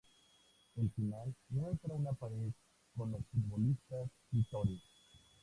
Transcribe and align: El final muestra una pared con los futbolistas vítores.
El 0.77 0.89
final 0.95 1.35
muestra 1.49 1.93
una 1.93 2.11
pared 2.13 2.51
con 2.97 3.11
los 3.11 3.21
futbolistas 3.31 4.09
vítores. 4.31 4.81